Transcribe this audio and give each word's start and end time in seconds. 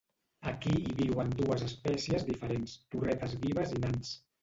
Aquí 0.51 0.73
hi 0.77 0.95
viuen 1.01 1.29
dues 1.43 1.67
espècies 1.69 2.27
diferents, 2.33 2.77
torretes 2.97 3.41
vives 3.49 3.79
i 3.81 3.89
nans. 3.89 4.21